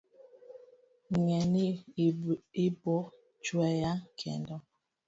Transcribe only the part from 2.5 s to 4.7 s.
ibochweya kendo